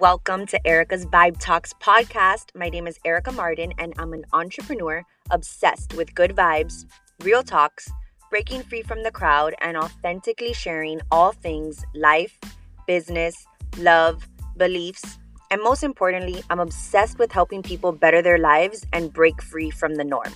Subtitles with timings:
[0.00, 2.54] Welcome to Erica's Vibe Talks podcast.
[2.54, 6.84] My name is Erica Martin, and I'm an entrepreneur obsessed with good vibes,
[7.22, 7.90] real talks,
[8.28, 12.38] breaking free from the crowd, and authentically sharing all things life,
[12.86, 13.46] business,
[13.78, 14.28] love,
[14.58, 15.18] beliefs,
[15.50, 19.94] and most importantly, I'm obsessed with helping people better their lives and break free from
[19.94, 20.34] the norm.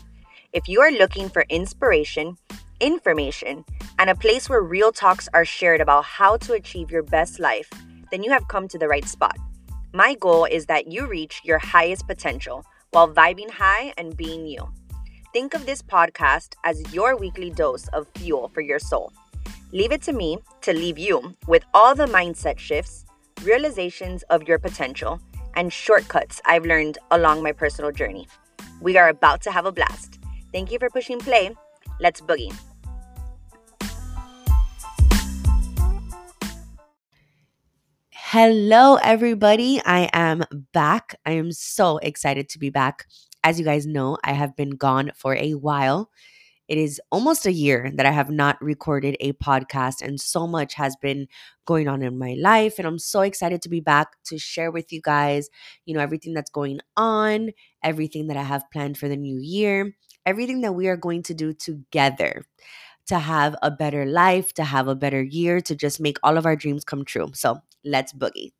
[0.54, 2.38] If you are looking for inspiration,
[2.80, 3.66] information,
[3.98, 7.68] and a place where real talks are shared about how to achieve your best life,
[8.10, 9.36] then you have come to the right spot.
[9.92, 14.68] My goal is that you reach your highest potential while vibing high and being you.
[15.32, 19.12] Think of this podcast as your weekly dose of fuel for your soul.
[19.72, 23.04] Leave it to me to leave you with all the mindset shifts,
[23.42, 25.20] realizations of your potential,
[25.54, 28.28] and shortcuts I've learned along my personal journey.
[28.80, 30.20] We are about to have a blast.
[30.52, 31.50] Thank you for pushing play.
[31.98, 32.54] Let's boogie.
[38.32, 39.82] Hello, everybody.
[39.84, 41.16] I am back.
[41.26, 43.06] I am so excited to be back.
[43.42, 46.10] As you guys know, I have been gone for a while.
[46.68, 50.74] It is almost a year that I have not recorded a podcast, and so much
[50.74, 51.26] has been
[51.66, 52.78] going on in my life.
[52.78, 55.48] And I'm so excited to be back to share with you guys,
[55.84, 57.50] you know, everything that's going on,
[57.82, 61.34] everything that I have planned for the new year, everything that we are going to
[61.34, 62.44] do together
[63.10, 66.46] to have a better life, to have a better year, to just make all of
[66.46, 67.30] our dreams come true.
[67.34, 68.52] So let's boogie.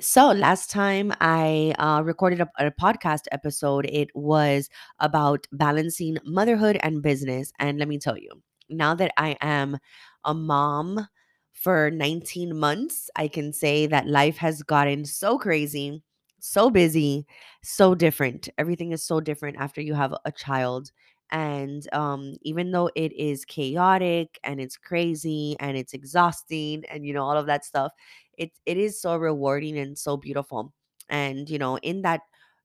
[0.00, 6.78] So, last time I uh, recorded a, a, podcast episode, it was about balancing motherhood
[6.82, 7.52] and business.
[7.58, 8.30] And let me tell you,
[8.70, 9.76] now that I am
[10.24, 11.08] a mom
[11.52, 16.02] for 19 months, I can say that life has gotten so crazy,
[16.38, 17.26] so busy,
[17.62, 18.48] so different.
[18.56, 20.90] Everything is so different after you have a child
[21.30, 27.12] and um even though it is chaotic and it's crazy and it's exhausting and you
[27.12, 27.92] know all of that stuff
[28.36, 30.72] it it is so rewarding and so beautiful.
[31.10, 32.20] And you know in that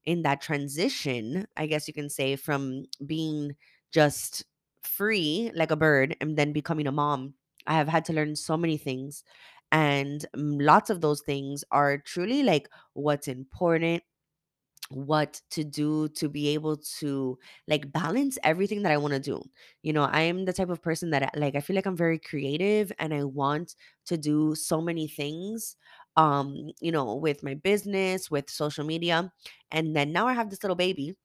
[0.05, 3.55] in that transition i guess you can say from being
[3.91, 4.43] just
[4.81, 7.33] free like a bird and then becoming a mom
[7.67, 9.23] i have had to learn so many things.
[9.71, 14.03] And mm, lots of those things are truly like what's important
[14.95, 17.37] what to do to be able to
[17.67, 19.43] like balance everything that I want to do.
[19.81, 22.19] You know, I am the type of person that like I feel like I'm very
[22.19, 25.75] creative and I want to do so many things
[26.15, 29.31] um, you know, with my business, with social media.
[29.71, 31.15] And then now I have this little baby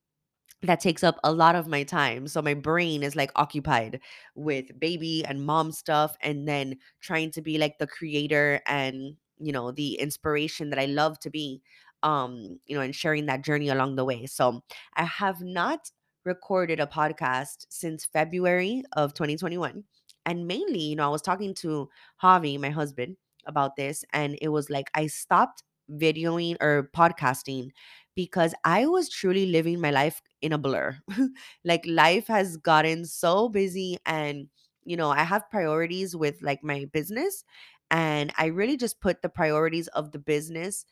[0.62, 2.27] that takes up a lot of my time.
[2.27, 4.00] So my brain is like occupied
[4.35, 9.53] with baby and mom stuff and then trying to be like the creator and, you
[9.53, 11.62] know, the inspiration that I love to be
[12.03, 14.26] um, you know, and sharing that journey along the way.
[14.26, 14.62] So
[14.94, 15.91] I have not
[16.25, 19.84] recorded a podcast since February of 2021.
[20.26, 21.88] And mainly, you know, I was talking to
[22.22, 23.16] Javi, my husband,
[23.47, 27.70] about this, and it was like I stopped videoing or podcasting
[28.14, 30.98] because I was truly living my life in a blur.
[31.64, 34.48] like life has gotten so busy and
[34.84, 37.44] you know, I have priorities with like my business
[37.91, 40.87] and I really just put the priorities of the business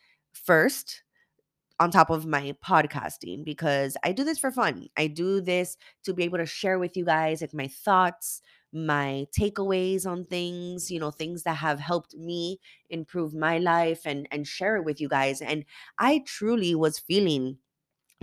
[0.44, 1.02] first
[1.78, 4.88] on top of my podcasting because I do this for fun.
[4.96, 8.40] I do this to be able to share with you guys like my thoughts,
[8.72, 12.58] my takeaways on things, you know, things that have helped me
[12.90, 15.40] improve my life and and share it with you guys.
[15.42, 15.64] And
[15.98, 17.58] I truly was feeling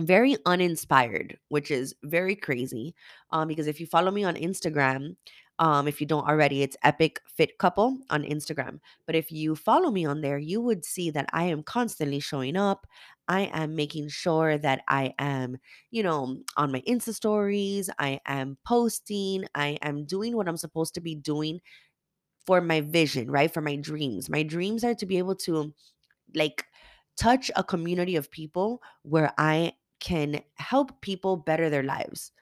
[0.00, 2.94] very uninspired, which is very crazy.
[3.30, 5.16] Um, because if you follow me on Instagram,
[5.58, 8.80] um, if you don't already, it's Epic Fit Couple on Instagram.
[9.06, 12.56] But if you follow me on there, you would see that I am constantly showing
[12.56, 12.86] up.
[13.28, 15.56] I am making sure that I am,
[15.90, 17.88] you know, on my Insta stories.
[17.98, 19.46] I am posting.
[19.54, 21.60] I am doing what I'm supposed to be doing
[22.46, 23.52] for my vision, right?
[23.52, 24.28] For my dreams.
[24.28, 25.72] My dreams are to be able to,
[26.34, 26.66] like,
[27.16, 32.32] touch a community of people where I can help people better their lives.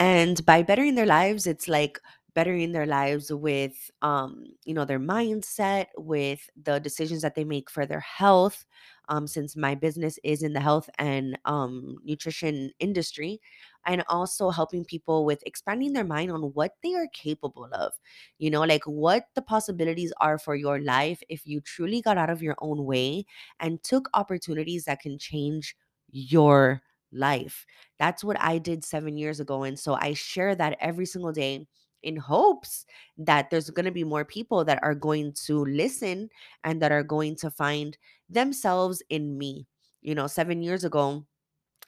[0.00, 2.00] And by bettering their lives, it's like
[2.34, 7.68] bettering their lives with um you know their mindset with the decisions that they make
[7.68, 8.64] for their health
[9.08, 13.40] um since my business is in the health and um nutrition industry
[13.84, 17.94] and also helping people with expanding their mind on what they are capable of.
[18.38, 22.30] You know like what the possibilities are for your life if you truly got out
[22.30, 23.24] of your own way
[23.58, 25.76] and took opportunities that can change
[26.12, 26.82] your
[27.12, 27.66] life
[27.98, 29.62] that's what I did seven years ago.
[29.64, 31.66] And so I share that every single day
[32.02, 32.86] in hopes
[33.18, 36.30] that there's going to be more people that are going to listen
[36.64, 37.98] and that are going to find
[38.30, 39.66] themselves in me.
[40.00, 41.26] You know, seven years ago,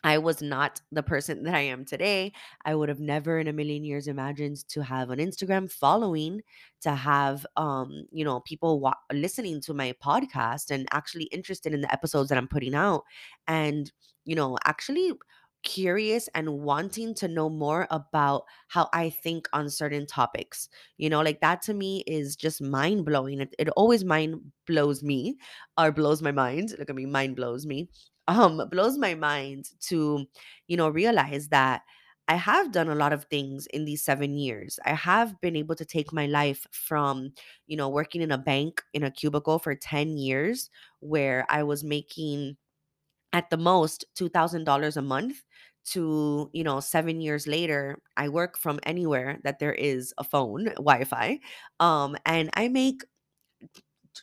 [0.05, 2.33] I was not the person that I am today.
[2.65, 6.43] I would have never in a million years imagined to have an Instagram following,
[6.83, 11.81] to have um, you know, people wa- listening to my podcast and actually interested in
[11.83, 13.05] the episodes that I'm putting out
[13.47, 13.91] and,
[14.25, 15.13] you know, actually
[15.63, 20.69] curious and wanting to know more about how I think on certain topics.
[20.99, 23.41] You know, like that to me is just mind blowing.
[23.41, 25.37] It, it always mind blows me
[25.79, 26.75] or blows my mind.
[26.79, 27.89] Look at me, mind blows me
[28.29, 30.27] um blows my mind to
[30.69, 31.83] you know realize that
[32.29, 34.79] I have done a lot of things in these 7 years.
[34.87, 37.33] I have been able to take my life from,
[37.67, 40.71] you know, working in a bank in a cubicle for 10 years
[41.01, 42.57] where I was making
[43.33, 45.43] at the most $2,000 a month
[45.85, 50.67] to, you know, 7 years later, I work from anywhere that there is a phone,
[50.77, 51.41] Wi-Fi.
[51.81, 53.03] Um and I make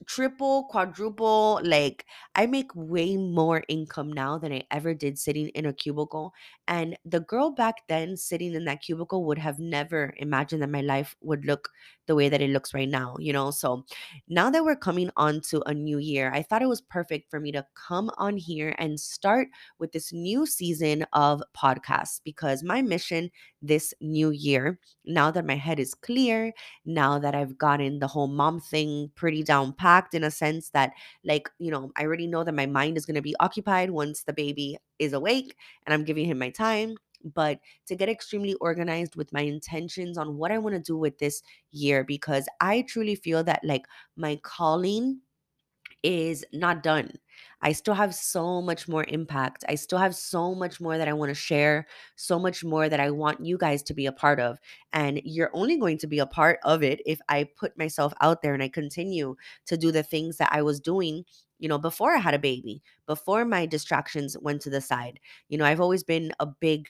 [0.07, 1.61] triple, quadruple.
[1.63, 2.05] Like
[2.35, 6.33] I make way more income now than I ever did sitting in a cubicle.
[6.67, 10.81] And the girl back then sitting in that cubicle would have never imagined that my
[10.81, 11.69] life would look
[12.09, 13.51] the way that it looks right now, you know?
[13.51, 13.85] So
[14.27, 17.39] now that we're coming on to a new year, I thought it was perfect for
[17.39, 19.47] me to come on here and start
[19.79, 23.29] with this new season of podcasts because my mission
[23.61, 26.53] this new year, now that my head is clear,
[26.85, 30.93] now that I've gotten the whole mom thing pretty down packed in a sense that,
[31.23, 34.23] like, you know, I already know that my mind is going to be occupied once
[34.23, 36.95] the baby is awake and I'm giving him my time.
[37.23, 41.17] But to get extremely organized with my intentions on what I want to do with
[41.19, 43.85] this year, because I truly feel that, like,
[44.15, 45.21] my calling
[46.01, 47.11] is not done.
[47.61, 49.65] I still have so much more impact.
[49.67, 52.99] I still have so much more that I want to share, so much more that
[53.01, 54.59] I want you guys to be a part of.
[54.93, 58.41] And you're only going to be a part of it if I put myself out
[58.41, 59.35] there and I continue
[59.65, 61.25] to do the things that I was doing,
[61.59, 65.19] you know, before I had a baby, before my distractions went to the side.
[65.49, 66.87] You know, I've always been a big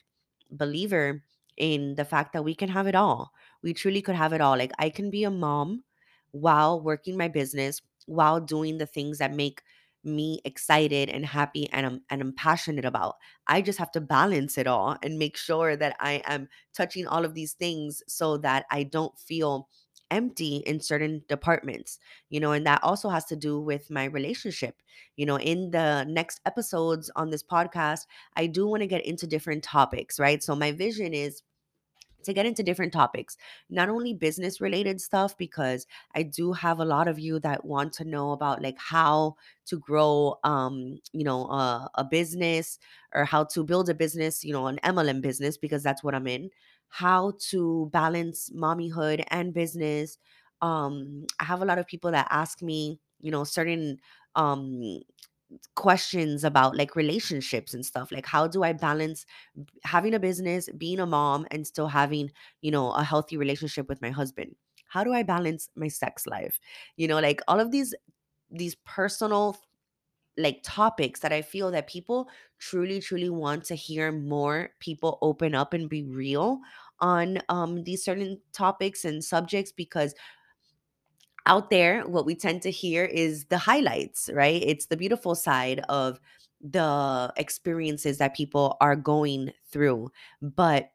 [0.50, 1.22] believer
[1.56, 3.32] in the fact that we can have it all.
[3.62, 4.56] We truly could have it all.
[4.56, 5.84] Like I can be a mom
[6.32, 9.62] while working my business while doing the things that make
[10.02, 13.16] me excited and happy and I'm and I'm passionate about.
[13.46, 17.24] I just have to balance it all and make sure that I am touching all
[17.24, 19.68] of these things so that I don't feel
[20.10, 21.98] empty in certain departments.
[22.28, 24.76] You know, and that also has to do with my relationship.
[25.16, 29.26] You know, in the next episodes on this podcast, I do want to get into
[29.26, 30.42] different topics, right?
[30.42, 31.42] So my vision is
[32.22, 33.36] to get into different topics,
[33.70, 37.94] not only business related stuff, because I do have a lot of you that want
[37.94, 39.36] to know about like how
[39.66, 41.46] to grow, um, you know,
[41.94, 42.78] a business
[43.14, 46.26] or how to build a business, you know, an MLM business, because that's what I'm
[46.26, 46.50] in,
[46.90, 50.18] how to balance mommyhood and business.
[50.62, 53.98] Um, I have a lot of people that ask me, you know, certain
[54.36, 55.00] um
[55.74, 59.26] questions about like relationships and stuff like how do i balance
[59.84, 62.30] having a business being a mom and still having
[62.62, 64.54] you know a healthy relationship with my husband
[64.88, 66.60] how do i balance my sex life
[66.96, 67.94] you know like all of these
[68.50, 69.56] these personal
[70.40, 72.28] like topics that i feel that people
[72.58, 76.60] truly truly want to hear more people open up and be real
[77.00, 80.14] on um these certain topics and subjects because
[81.46, 84.62] out there, what we tend to hear is the highlights, right?
[84.64, 86.20] It's the beautiful side of
[86.60, 90.10] the experiences that people are going through.
[90.42, 90.90] But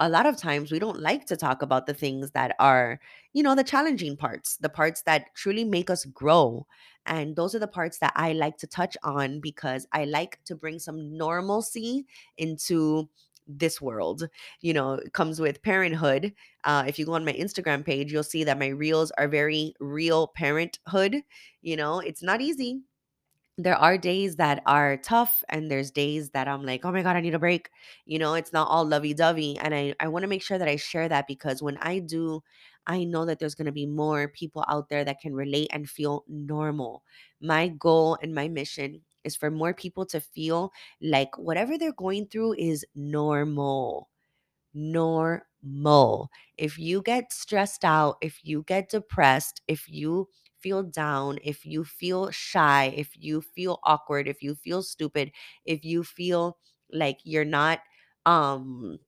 [0.00, 3.00] a lot of times we don't like to talk about the things that are,
[3.32, 6.66] you know, the challenging parts, the parts that truly make us grow.
[7.06, 10.54] And those are the parts that I like to touch on because I like to
[10.56, 12.06] bring some normalcy
[12.38, 13.08] into
[13.46, 14.28] this world.
[14.60, 18.22] You know, it comes with parenthood uh, if you go on my Instagram page, you'll
[18.22, 21.22] see that my reels are very real parenthood.
[21.62, 22.82] You know, it's not easy.
[23.62, 27.16] There are days that are tough, and there's days that I'm like, oh my God,
[27.16, 27.70] I need a break.
[28.06, 29.58] You know, it's not all lovey dovey.
[29.58, 32.42] And I, I want to make sure that I share that because when I do,
[32.86, 35.88] I know that there's going to be more people out there that can relate and
[35.88, 37.02] feel normal.
[37.40, 42.26] My goal and my mission is for more people to feel like whatever they're going
[42.26, 44.08] through is normal
[44.74, 46.30] normal.
[46.56, 50.28] If you get stressed out, if you get depressed, if you
[50.62, 55.32] feel down, if you feel shy, if you feel awkward, if you feel stupid,
[55.64, 56.58] if you feel
[56.92, 57.80] like you're not
[58.26, 58.98] um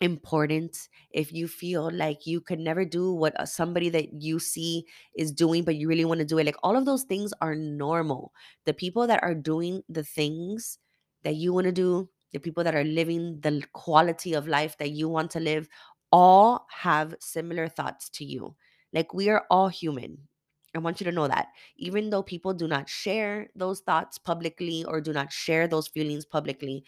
[0.00, 4.84] important if you feel like you could never do what uh, somebody that you see
[5.14, 7.54] is doing but you really want to do it like all of those things are
[7.54, 8.32] normal.
[8.64, 10.78] The people that are doing the things
[11.22, 14.90] that you want to do the people that are living the quality of life that
[14.92, 15.68] you want to live
[16.12, 18.54] all have similar thoughts to you.
[18.92, 20.28] Like we are all human
[20.74, 24.84] I want you to know that even though people do not share those thoughts publicly
[24.84, 26.84] or do not share those feelings publicly,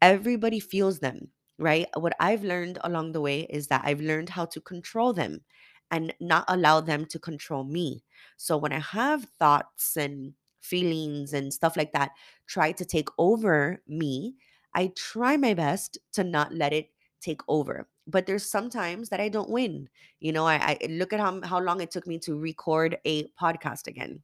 [0.00, 1.86] Everybody feels them, right?
[1.96, 5.40] What I've learned along the way is that I've learned how to control them
[5.90, 8.04] and not allow them to control me.
[8.36, 12.12] So when I have thoughts and feelings and stuff like that
[12.46, 14.36] try to take over me,
[14.74, 17.88] I try my best to not let it take over.
[18.08, 19.88] But there's sometimes that I don't win.
[20.20, 23.28] You know, I, I look at how, how long it took me to record a
[23.40, 24.22] podcast again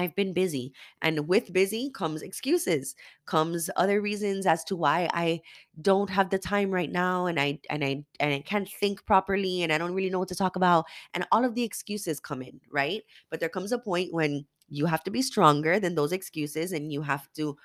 [0.00, 0.72] I've been busy.
[1.02, 2.94] And with busy comes excuses,
[3.26, 5.42] comes other reasons as to why I
[5.82, 9.62] don't have the time right now and I and I and I can't think properly
[9.62, 10.86] and I don't really know what to talk about.
[11.14, 13.02] And all of the excuses come in, right?
[13.30, 16.92] But there comes a point when you have to be stronger than those excuses and
[16.92, 17.56] you have to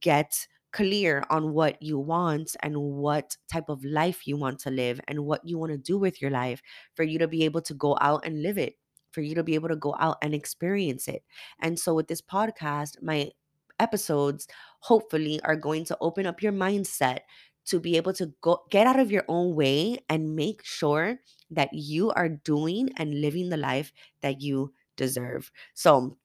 [0.00, 5.00] get clear on what you want and what type of life you want to live
[5.08, 6.62] and what you want to do with your life
[6.94, 8.74] for you to be able to go out and live it
[9.12, 11.22] for you to be able to go out and experience it.
[11.60, 13.30] And so with this podcast, my
[13.78, 14.46] episodes
[14.80, 17.20] hopefully are going to open up your mindset
[17.66, 21.18] to be able to go get out of your own way and make sure
[21.50, 25.50] that you are doing and living the life that you deserve.
[25.74, 26.16] So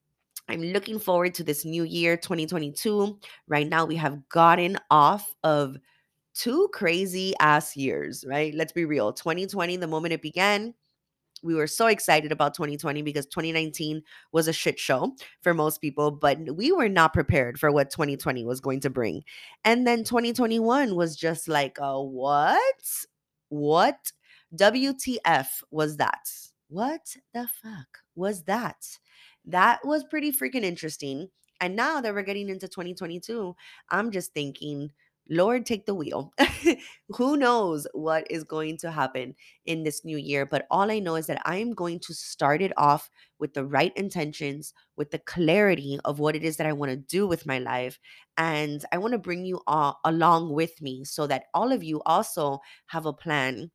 [0.48, 3.18] I'm looking forward to this new year 2022.
[3.48, 5.76] Right now we have gotten off of
[6.34, 8.54] two crazy ass years, right?
[8.54, 9.12] Let's be real.
[9.12, 10.74] 2020 the moment it began
[11.42, 16.10] we were so excited about 2020 because 2019 was a shit show for most people,
[16.10, 19.22] but we were not prepared for what 2020 was going to bring.
[19.64, 22.64] And then 2021 was just like, a what?
[23.48, 24.12] What?
[24.56, 26.30] WTF was that?
[26.68, 28.98] What the fuck was that?
[29.46, 31.28] That was pretty freaking interesting.
[31.60, 33.56] And now that we're getting into 2022,
[33.90, 34.90] I'm just thinking,
[35.28, 36.32] Lord, take the wheel.
[37.16, 39.34] Who knows what is going to happen
[39.64, 40.46] in this new year?
[40.46, 43.64] But all I know is that I am going to start it off with the
[43.64, 47.46] right intentions, with the clarity of what it is that I want to do with
[47.46, 47.98] my life.
[48.36, 52.02] And I want to bring you all along with me so that all of you
[52.04, 53.70] also have a plan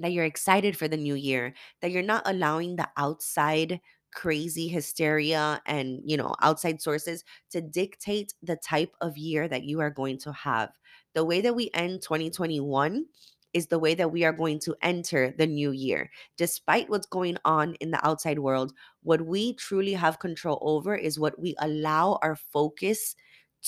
[0.00, 3.80] that you're excited for the new year, that you're not allowing the outside
[4.14, 9.80] crazy hysteria and, you know, outside sources to dictate the type of year that you
[9.80, 10.70] are going to have.
[11.14, 13.06] The way that we end 2021
[13.52, 16.10] is the way that we are going to enter the new year.
[16.36, 21.20] Despite what's going on in the outside world, what we truly have control over is
[21.20, 23.14] what we allow our focus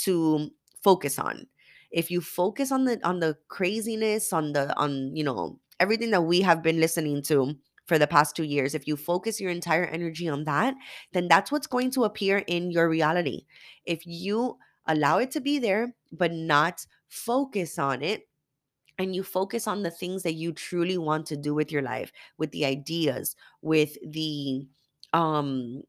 [0.04, 0.50] to
[0.82, 1.46] focus on.
[1.90, 6.22] If you focus on the on the craziness, on the on, you know, everything that
[6.22, 7.54] we have been listening to
[7.86, 10.74] for the past two years, if you focus your entire energy on that,
[11.12, 13.46] then that's what's going to appear in your reality.
[13.84, 18.28] If you allow it to be there, but not focus on it,
[18.98, 22.12] and you focus on the things that you truly want to do with your life,
[22.38, 24.66] with the ideas, with the
[25.12, 25.82] um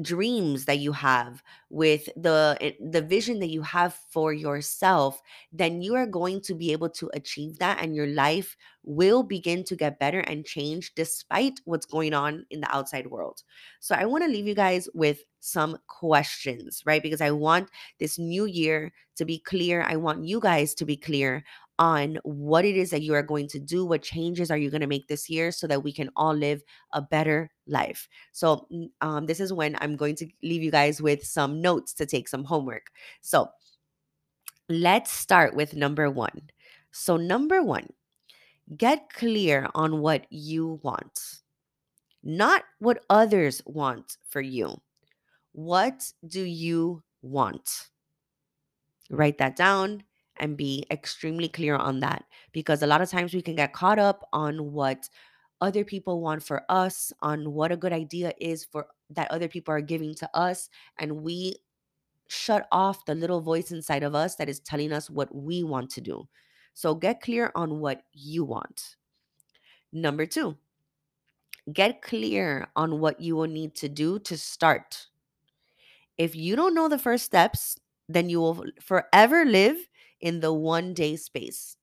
[0.00, 5.20] dreams that you have with the eh, the vision that you have for yourself
[5.52, 9.64] then you are going to be able to achieve that and your life will begin
[9.64, 13.42] to get better and change despite what's going on in the outside world.
[13.80, 17.02] So i want to leave you guys with some questions right?
[17.02, 19.82] Because i want this new year to be clear.
[19.82, 21.44] I want you guys to be clear
[21.78, 24.80] on what it is that you are going to do what changes are you going
[24.80, 28.08] to make this year so that we can all live a better life.
[28.32, 28.66] So
[29.00, 32.28] um, this is when i'm going to leave you guys with some notes to take
[32.28, 32.86] some homework.
[33.20, 33.48] So
[34.68, 36.50] let's start with number one.
[36.90, 37.88] So number one
[38.76, 41.38] get clear on what you want
[42.22, 44.80] not what others want for you.
[45.52, 47.88] What do you want?
[49.10, 50.04] Write that down
[50.40, 53.98] and be extremely clear on that because a lot of times we can get caught
[53.98, 55.08] up on what
[55.60, 59.74] other people want for us on what a good idea is for that other people
[59.74, 60.68] are giving to us
[60.98, 61.56] and we
[62.28, 65.90] shut off the little voice inside of us that is telling us what we want
[65.90, 66.28] to do.
[66.74, 68.96] So get clear on what you want.
[69.92, 70.56] Number 2
[71.72, 75.06] get clear on what you will need to do to start.
[76.16, 77.78] If you don't know the first steps
[78.08, 79.76] then you will forever live
[80.20, 81.76] in the one day space.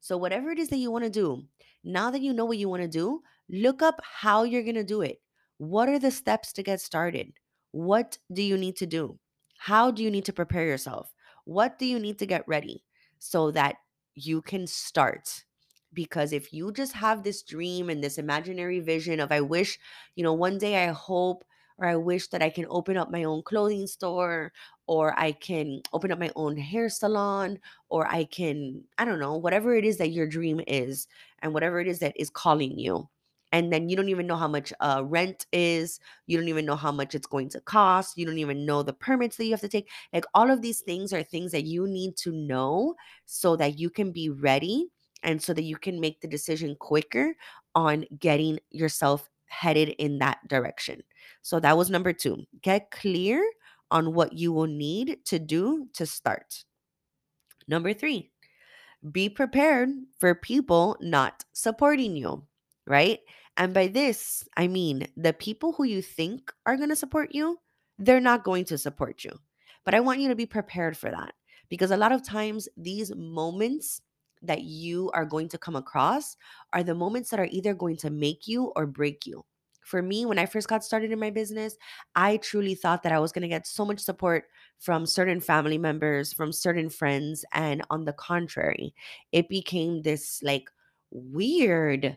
[0.00, 1.44] So, whatever it is that you want to do,
[1.84, 4.84] now that you know what you want to do, look up how you're going to
[4.84, 5.20] do it.
[5.58, 7.32] What are the steps to get started?
[7.72, 9.18] What do you need to do?
[9.58, 11.14] How do you need to prepare yourself?
[11.44, 12.84] What do you need to get ready
[13.18, 13.76] so that
[14.14, 15.44] you can start?
[15.92, 19.78] Because if you just have this dream and this imaginary vision of, I wish,
[20.14, 21.44] you know, one day I hope
[21.78, 24.52] or I wish that I can open up my own clothing store
[24.86, 29.36] or I can open up my own hair salon, or I can, I don't know,
[29.36, 31.08] whatever it is that your dream is
[31.40, 33.08] and whatever it is that is calling you.
[33.52, 36.74] and then you don't even know how much uh, rent is you don't even know
[36.76, 39.60] how much it's going to cost you don't even know the permits that you have
[39.60, 43.54] to take like all of these things are things that you need to know so
[43.56, 44.88] that you can be ready
[45.22, 47.34] and so that you can make the decision quicker
[47.74, 51.02] on getting yourself headed in that direction
[51.42, 53.44] so that was number two get clear
[53.90, 56.64] on what you will need to do to start
[57.68, 58.30] number three
[59.12, 62.44] be prepared for people not supporting you,
[62.86, 63.20] right?
[63.56, 67.58] And by this, I mean the people who you think are going to support you,
[67.98, 69.32] they're not going to support you.
[69.84, 71.34] But I want you to be prepared for that
[71.68, 74.00] because a lot of times these moments
[74.46, 76.36] that you are going to come across
[76.72, 79.44] are the moments that are either going to make you or break you.
[79.82, 81.76] For me, when I first got started in my business,
[82.16, 84.44] I truly thought that I was going to get so much support
[84.78, 87.44] from certain family members, from certain friends.
[87.52, 88.94] And on the contrary,
[89.30, 90.68] it became this like
[91.10, 92.16] weird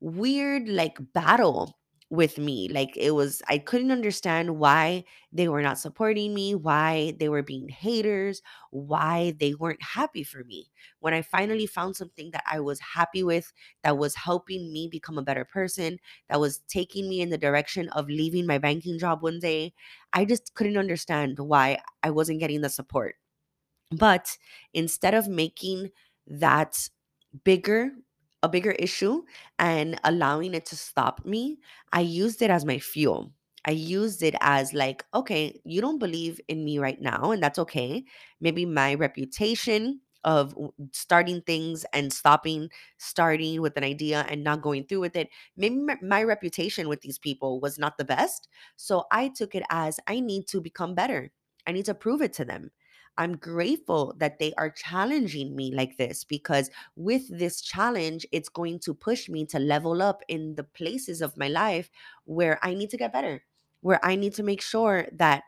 [0.00, 1.78] weird like battle
[2.12, 2.68] with me.
[2.68, 7.42] Like it was, I couldn't understand why they were not supporting me, why they were
[7.42, 10.70] being haters, why they weren't happy for me.
[11.00, 13.50] When I finally found something that I was happy with,
[13.82, 17.88] that was helping me become a better person, that was taking me in the direction
[17.90, 19.72] of leaving my banking job one day,
[20.12, 23.16] I just couldn't understand why I wasn't getting the support.
[23.90, 24.38] But
[24.72, 25.90] instead of making
[26.26, 26.88] that
[27.44, 27.92] bigger
[28.42, 29.22] a bigger issue
[29.58, 31.58] and allowing it to stop me,
[31.92, 33.32] I used it as my fuel.
[33.64, 37.58] I used it as like, okay, you don't believe in me right now, and that's
[37.60, 38.04] okay.
[38.40, 40.54] Maybe my reputation of
[40.92, 45.74] starting things and stopping starting with an idea and not going through with it maybe
[46.00, 48.46] my, reputation with these people was not the best
[48.76, 51.32] so i took it as i need to become better
[51.66, 52.70] i need to prove it to them
[53.18, 58.78] i'm grateful that they are challenging me like this because with this challenge, it's going
[58.80, 61.90] to push me to level up in the places of my life
[62.24, 63.42] where I need to get better,
[63.80, 65.42] where I need to make sure that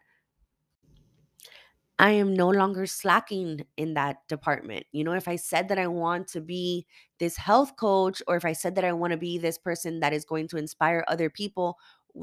[1.99, 4.85] I am no longer slacking in that department.
[4.91, 6.87] You know, if I said that I want to be
[7.21, 10.13] this health coach, or if I said that I want to be this person that
[10.13, 11.79] is going to inspire other people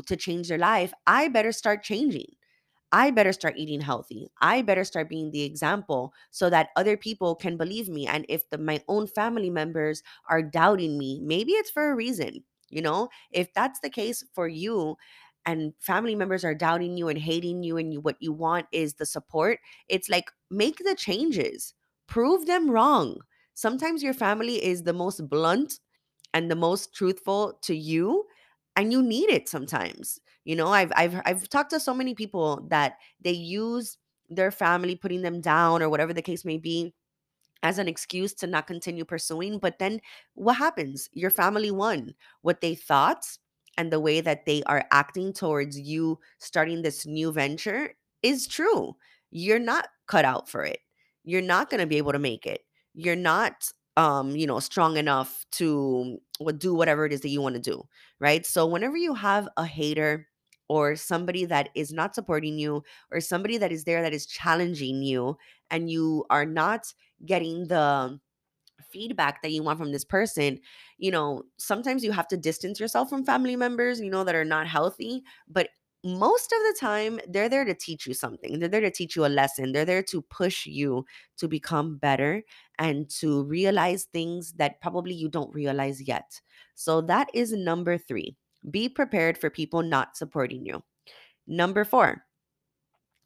[0.08, 2.34] to change their life, I better start changing.
[2.92, 4.30] I better start eating healthy.
[4.42, 8.06] I better start being the example so that other people can believe me.
[8.06, 12.44] And if the, my own family members are doubting me, maybe it's for a reason.
[12.70, 14.98] You know, if that's the case for you
[15.46, 18.96] and family members are doubting you and hating you, and you, what you want is
[18.96, 21.74] the support, it's like make the changes,
[22.08, 23.18] prove them wrong.
[23.54, 25.80] Sometimes your family is the most blunt
[26.34, 28.26] and the most truthful to you
[28.76, 32.66] and you need it sometimes you know i've i've i've talked to so many people
[32.70, 33.98] that they use
[34.30, 36.94] their family putting them down or whatever the case may be
[37.64, 39.60] as an excuse to not continue pursuing.
[39.60, 40.02] But then
[40.34, 41.10] what happens?
[41.14, 42.16] Your family won.
[42.42, 43.26] What they thought
[43.78, 48.96] and the way that they are acting towards you starting this new venture is true.
[49.32, 50.80] You're not cut out for it.
[51.24, 52.62] You're not going to be able to make it.
[52.94, 56.18] You're not um you know strong enough to
[56.58, 57.84] do whatever it is that you want to do
[58.20, 58.46] right?
[58.46, 60.28] So whenever you have a hater
[60.70, 65.02] or somebody that is not supporting you or somebody that is there that is challenging
[65.04, 65.38] you
[65.70, 66.94] and you are not
[67.26, 68.20] getting the
[68.92, 70.60] feedback that you want from this person,
[70.98, 74.46] you know, sometimes you have to distance yourself from family members, you know, that are
[74.46, 75.70] not healthy, but
[76.04, 78.60] most of the time they're there to teach you something.
[78.60, 79.72] They're there to teach you a lesson.
[79.72, 81.06] They're there to push you
[81.38, 82.44] to become better
[82.80, 86.42] and to realize things that probably you don't realize yet.
[86.74, 88.36] So that is number 3.
[88.70, 90.84] Be prepared for people not supporting you.
[91.48, 92.24] Number 4,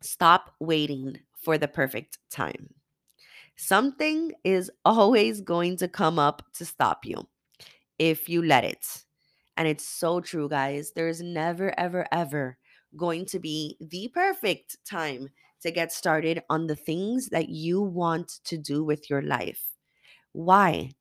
[0.01, 2.69] stop waiting for the perfect time.
[3.55, 7.27] Something is always going to come up to stop you
[7.99, 8.85] if you let it.
[9.57, 10.91] And it's so true, guys.
[10.93, 12.57] There's never, ever, ever
[12.97, 15.29] going to be the perfect time
[15.61, 19.73] to get started on the things that you want to do with your life.
[20.33, 20.91] Why?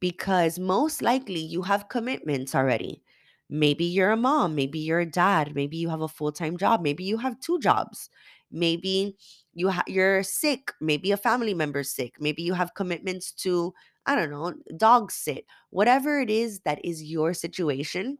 [0.00, 3.02] Because most likely you have commitments already.
[3.48, 7.04] Maybe you're a mom, maybe you're a dad, maybe you have a full-time job, maybe
[7.04, 8.08] you have two jobs.
[8.52, 9.16] Maybe
[9.54, 13.74] you ha- you're sick, maybe a family member's sick, maybe you have commitments to
[14.06, 15.44] I don't know, dog sit.
[15.70, 18.18] Whatever it is that is your situation,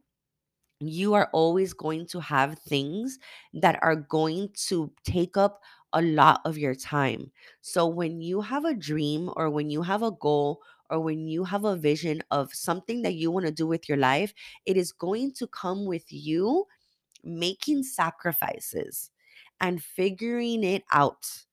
[0.89, 3.19] you are always going to have things
[3.53, 5.61] that are going to take up
[5.93, 7.31] a lot of your time.
[7.61, 11.43] So when you have a dream or when you have a goal or when you
[11.45, 14.33] have a vision of something that you want to do with your life,
[14.65, 16.65] it is going to come with you
[17.23, 19.11] making sacrifices
[19.59, 21.45] and figuring it out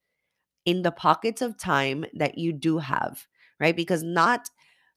[0.65, 3.27] in the pockets of time that you do have,
[3.59, 3.75] right?
[3.75, 4.49] Because not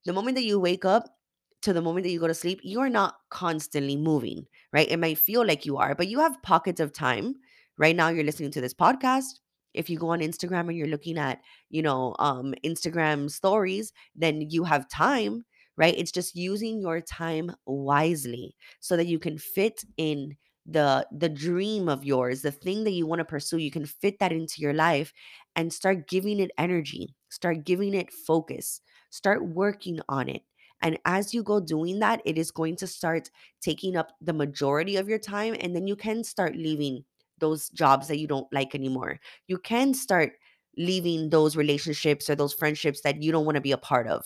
[0.04, 1.16] the moment that you wake up,
[1.62, 4.90] to the moment that you go to sleep, you're not constantly moving, right?
[4.90, 7.36] It might feel like you are, but you have pockets of time.
[7.78, 9.40] Right now, you're listening to this podcast.
[9.74, 14.42] If you go on Instagram and you're looking at, you know, um, Instagram stories, then
[14.50, 15.44] you have time,
[15.76, 15.94] right?
[15.96, 21.88] It's just using your time wisely so that you can fit in the the dream
[21.88, 23.56] of yours, the thing that you want to pursue.
[23.58, 25.12] You can fit that into your life
[25.56, 30.42] and start giving it energy, start giving it focus, start working on it
[30.82, 34.96] and as you go doing that, it is going to start taking up the majority
[34.96, 35.56] of your time.
[35.60, 37.04] And then you can start leaving
[37.38, 39.20] those jobs that you don't like anymore.
[39.48, 40.32] You can start
[40.76, 44.24] leaving those relationships or those friendships that you don't want to be a part of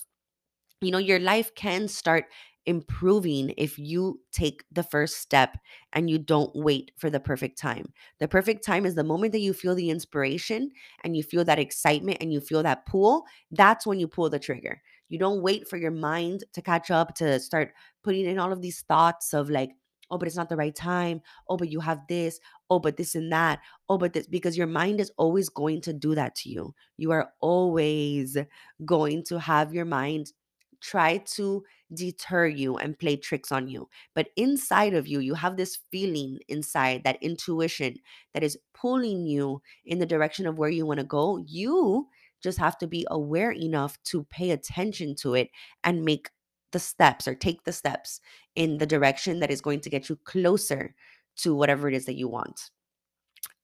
[0.82, 2.26] you know, your life can start
[2.66, 5.56] improving if you take the first step
[5.92, 7.86] and you don't wait for the perfect time.
[8.18, 10.70] The perfect time is the moment that you feel the inspiration
[11.04, 13.24] and you feel that excitement and you feel that pull.
[13.50, 14.82] That's when you pull the trigger.
[15.08, 18.60] You don't wait for your mind to catch up to start putting in all of
[18.62, 19.70] these thoughts of like,
[20.10, 21.20] oh, but it's not the right time.
[21.48, 22.40] Oh, but you have this.
[22.70, 23.60] Oh, but this and that.
[23.88, 26.74] Oh, but this, because your mind is always going to do that to you.
[26.96, 28.36] You are always
[28.84, 30.32] going to have your mind
[30.80, 33.88] try to deter you and play tricks on you.
[34.14, 37.96] But inside of you, you have this feeling inside, that intuition
[38.34, 41.38] that is pulling you in the direction of where you want to go.
[41.46, 42.08] You
[42.42, 45.50] just have to be aware enough to pay attention to it
[45.84, 46.30] and make
[46.72, 48.20] the steps or take the steps
[48.54, 50.94] in the direction that is going to get you closer
[51.36, 52.70] to whatever it is that you want.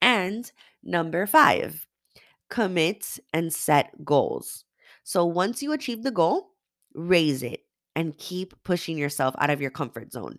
[0.01, 0.51] And
[0.83, 1.87] number five,
[2.49, 4.65] commit and set goals.
[5.05, 6.51] So once you achieve the goal,
[6.95, 7.61] raise it
[7.95, 10.39] and keep pushing yourself out of your comfort zone.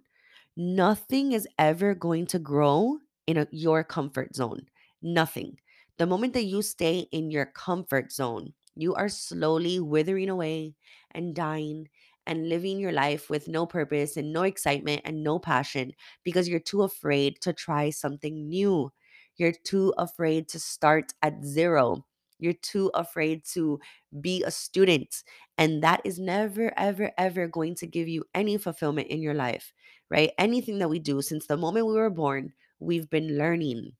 [0.56, 4.68] Nothing is ever going to grow in a, your comfort zone.
[5.02, 5.58] Nothing.
[5.98, 10.76] The moment that you stay in your comfort zone, you are slowly withering away
[11.12, 11.90] and dying
[12.26, 15.92] and living your life with no purpose and no excitement and no passion
[16.24, 18.92] because you're too afraid to try something new.
[19.38, 22.06] You're too afraid to start at zero.
[22.44, 23.80] You're too afraid to
[24.22, 25.24] be a student.
[25.58, 29.74] And that is never, ever, ever going to give you any fulfillment in your life,
[30.10, 30.32] right?
[30.38, 33.94] Anything that we do since the moment we were born, we've been learning.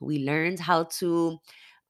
[0.00, 1.38] We learned how to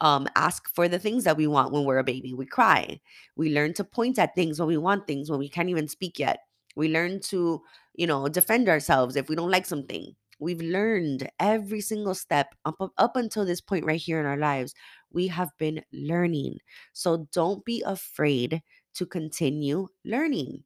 [0.00, 2.34] um, ask for the things that we want when we're a baby.
[2.34, 3.00] We cry.
[3.36, 6.18] We learn to point at things when we want things when we can't even speak
[6.18, 6.40] yet.
[6.76, 7.62] We learn to,
[7.94, 10.14] you know, defend ourselves if we don't like something.
[10.40, 14.74] We've learned every single step up, up until this point right here in our lives.
[15.12, 16.58] We have been learning.
[16.92, 18.62] So don't be afraid
[18.94, 20.64] to continue learning.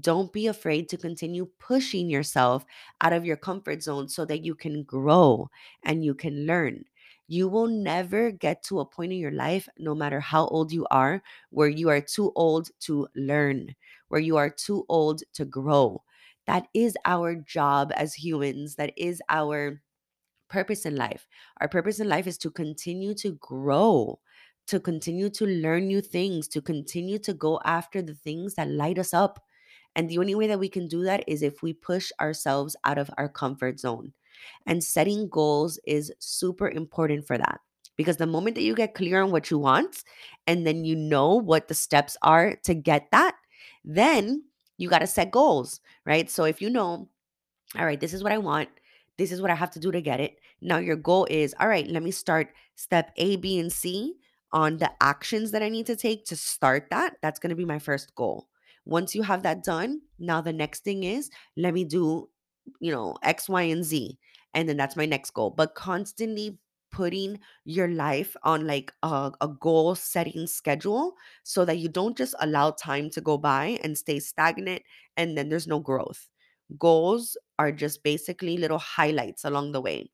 [0.00, 2.64] Don't be afraid to continue pushing yourself
[3.00, 5.48] out of your comfort zone so that you can grow
[5.84, 6.84] and you can learn.
[7.28, 10.86] You will never get to a point in your life, no matter how old you
[10.90, 13.74] are, where you are too old to learn,
[14.08, 16.02] where you are too old to grow.
[16.46, 18.76] That is our job as humans.
[18.76, 19.82] That is our
[20.48, 21.26] purpose in life.
[21.60, 24.20] Our purpose in life is to continue to grow,
[24.68, 28.98] to continue to learn new things, to continue to go after the things that light
[28.98, 29.42] us up.
[29.96, 32.98] And the only way that we can do that is if we push ourselves out
[32.98, 34.12] of our comfort zone.
[34.66, 37.60] And setting goals is super important for that.
[37.96, 40.04] Because the moment that you get clear on what you want
[40.46, 43.36] and then you know what the steps are to get that,
[43.84, 44.44] then
[44.76, 46.30] you got to set goals, right?
[46.30, 47.08] So if you know,
[47.76, 48.68] all right, this is what I want,
[49.18, 50.38] this is what I have to do to get it.
[50.60, 54.14] Now your goal is, all right, let me start step A, B, and C
[54.52, 57.16] on the actions that I need to take to start that.
[57.22, 58.48] That's going to be my first goal.
[58.84, 62.28] Once you have that done, now the next thing is let me do,
[62.80, 64.18] you know, X, Y, and Z.
[64.54, 65.50] And then that's my next goal.
[65.50, 66.58] But constantly
[66.96, 72.34] putting your life on like a, a goal setting schedule so that you don't just
[72.40, 74.82] allow time to go by and stay stagnant
[75.16, 76.28] and then there's no growth.
[76.78, 80.10] Goals are just basically little highlights along the way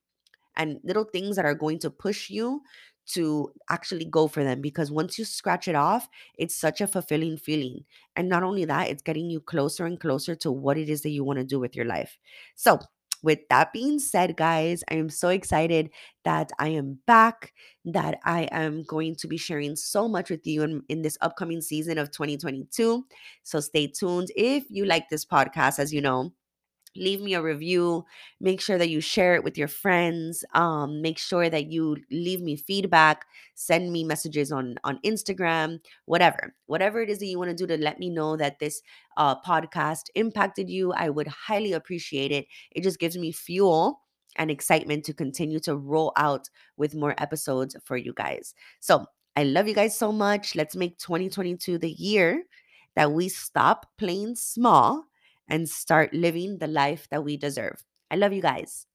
[0.57, 2.62] and little things that are going to push you
[3.05, 7.37] to actually go for them because once you scratch it off, it's such a fulfilling
[7.37, 7.85] feeling.
[8.14, 11.11] And not only that, it's getting you closer and closer to what it is that
[11.11, 12.18] you want to do with your life.
[12.55, 12.79] So,
[13.22, 15.90] with that being said, guys, I am so excited
[16.24, 17.52] that I am back,
[17.85, 21.61] that I am going to be sharing so much with you in, in this upcoming
[21.61, 23.06] season of 2022.
[23.44, 24.30] So stay tuned.
[24.37, 26.32] If you like this podcast, as you know,
[26.96, 28.05] leave me a review
[28.40, 32.40] make sure that you share it with your friends um, make sure that you leave
[32.40, 33.24] me feedback
[33.55, 37.66] send me messages on on instagram whatever whatever it is that you want to do
[37.66, 38.83] to let me know that this
[39.16, 42.46] uh, podcast impacted you i would highly appreciate it.
[42.72, 44.00] It just gives me fuel
[44.37, 48.55] and excitement to continue to roll out with more episodes for you guys.
[48.81, 50.55] So i love you guys so much.
[50.55, 52.44] Let's make 2022 the year
[52.96, 55.05] that we stop playing small
[55.52, 57.84] and start living the life that we deserve.
[58.10, 58.86] I love you guys.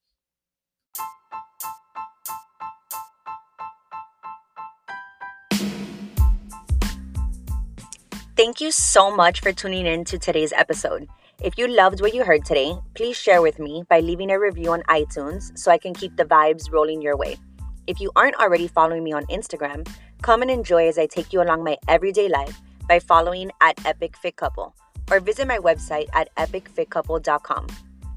[8.35, 11.07] Thank you so much for tuning in to today's episode.
[11.41, 14.71] If you loved what you heard today, please share with me by leaving a review
[14.71, 17.37] on iTunes so I can keep the vibes rolling your way.
[17.85, 19.87] If you aren't already following me on Instagram,
[20.21, 24.17] come and enjoy as I take you along my everyday life by following at Epic
[24.17, 24.75] Fit Couple
[25.11, 27.67] or visit my website at epicfitcouple.com.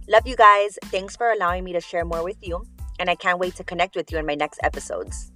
[0.09, 0.79] Love you guys.
[0.87, 2.67] Thanks for allowing me to share more with you,
[2.99, 5.30] and I can't wait to connect with you in my next episodes.